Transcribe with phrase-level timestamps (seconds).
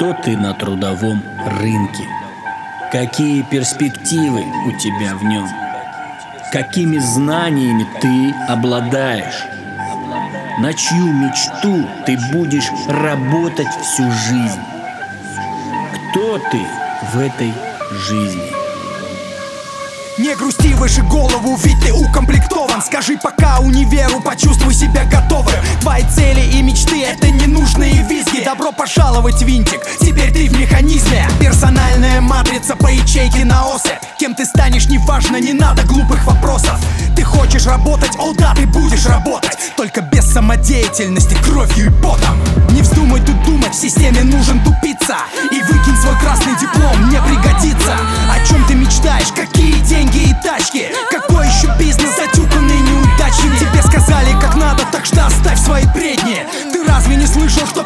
[0.00, 1.22] Кто ты на трудовом
[1.58, 2.08] рынке?
[2.90, 5.46] Какие перспективы у тебя в нем?
[6.50, 9.44] Какими знаниями ты обладаешь?
[10.58, 14.60] На чью мечту ты будешь работать всю жизнь?
[15.92, 16.62] Кто ты
[17.12, 17.52] в этой
[17.92, 18.50] жизни?
[20.16, 25.19] Не грусти выше голову, ведь ты укомплектован Скажи пока универу, почувствуй себя готовым
[28.50, 31.24] Добро пожаловать, винтик, теперь ты в механизме.
[31.38, 34.00] Персональная матрица по ячейке на осе.
[34.18, 36.76] Кем ты станешь, неважно, не надо глупых вопросов.
[37.14, 39.56] Ты хочешь работать, о да, ты будешь работать.
[39.76, 42.36] Только без самодеятельности, кровью и потом.
[42.70, 45.18] Не вздумай тут думать, в системе нужен тупица.
[45.52, 47.94] И выкинь свой красный диплом, не пригодится.
[48.34, 50.88] О чем ты мечтаешь, какие деньги и тачки?
[51.08, 53.60] Какой еще бизнес затюканный неудачник?
[53.60, 56.44] Тебе сказали как надо, так что оставь свои бредни.
[56.72, 57.84] Ты разве не слышал, что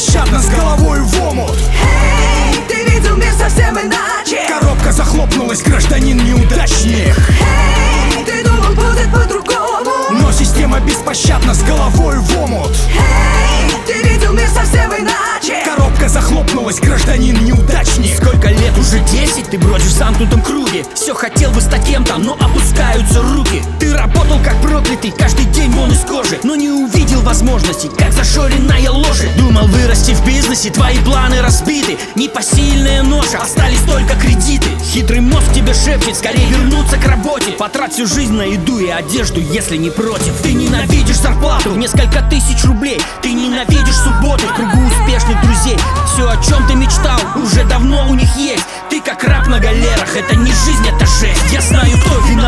[0.00, 1.58] беспощадна с головой в омут.
[1.82, 4.38] Эй, ты видел мир совсем иначе.
[4.48, 7.14] Коробка захлопнулась, гражданин неудачник.
[7.18, 9.90] Эй, ты думал будет по-другому.
[10.12, 12.74] Но система беспощадна с головой в омут.
[12.96, 15.62] Эй, ты видел мир совсем иначе.
[15.66, 18.16] Коробка захлопнулась, гражданин неудачник.
[18.16, 18.78] Сколько лет?
[18.78, 19.50] Уже 10?
[19.50, 20.82] Ты бродишь в замкнутом круге.
[20.94, 23.62] Все хотел бы стать кем-то, но опускаются руки.
[23.78, 25.44] Ты работал как проклятый, каждый
[25.80, 30.98] вон из кожи Но не увидел возможностей, как зашоренная лошадь Думал вырасти в бизнесе, твои
[30.98, 31.98] планы разбиты.
[32.14, 34.68] Непосильная ноша, остались только кредиты.
[34.92, 37.52] Хитрый мозг тебе шепчет, скорее вернуться к работе.
[37.52, 40.32] Потрать всю жизнь на еду и одежду, если не против.
[40.42, 43.00] Ты ненавидишь зарплату несколько тысяч рублей.
[43.22, 45.78] Ты ненавидишь субботы в кругу успешных друзей.
[46.12, 48.64] Все, о чем ты мечтал, уже давно у них есть.
[48.90, 51.52] Ты как раб на галерах, это не жизнь, это жесть.
[51.52, 51.60] Я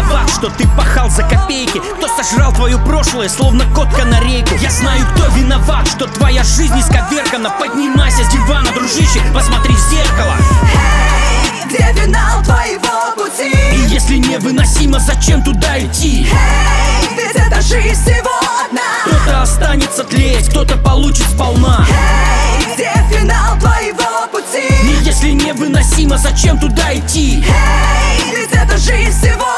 [0.03, 5.05] виноват, что ты пахал за копейки Кто сожрал твое прошлое, словно кот канарейку Я знаю,
[5.15, 10.35] кто виноват, что твоя жизнь исковеркана Поднимайся с дивана, дружище, посмотри в зеркало
[10.75, 13.53] Эй, где финал твоего пути?
[13.75, 16.27] И если невыносимо, зачем туда идти?
[16.31, 18.31] Эй, ведь эта жизнь всего
[18.65, 24.69] одна Кто-то останется тлеть, кто-то получит сполна Эй, где финал твоего пути?
[24.83, 27.45] И если невыносимо, зачем туда идти?
[27.47, 29.52] Эй, ведь эта жизнь всего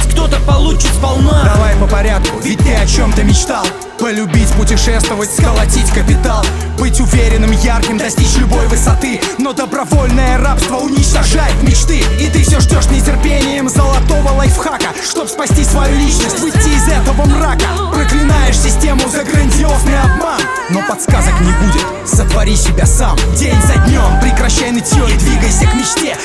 [0.00, 3.66] тлеть, кто-то получит сполна Давай по порядку, ведь ты о чем-то мечтал.
[3.98, 6.44] Полюбить, путешествовать, сколотить капитал.
[6.78, 9.20] Быть уверенным, ярким, достичь любой высоты.
[9.38, 12.02] Но добровольное рабство уничтожает мечты.
[12.18, 17.66] И ты все ждешь нетерпением золотого лайфхака Чтоб спасти свою личность, выйти из этого мрака.
[17.92, 20.40] Проклинаешь систему за грандиозный обман.
[20.70, 23.18] Но подсказок не будет, сотвори себя сам.
[23.36, 26.16] День за днем, прекращай нытье и двигайся к мечте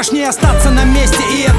[0.00, 1.49] Страшнее остаться на месте и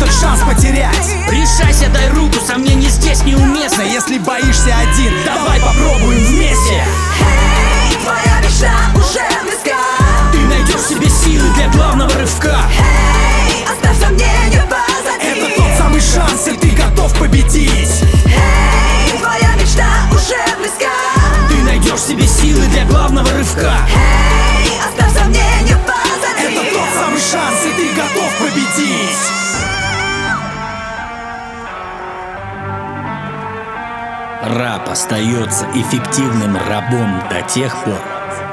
[34.51, 38.01] Раб остается эффективным рабом до тех пор,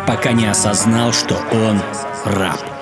[0.07, 1.83] пока не осознал, что он
[2.25, 2.78] раб.